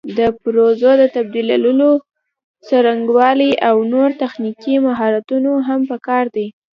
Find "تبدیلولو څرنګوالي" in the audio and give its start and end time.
1.15-3.51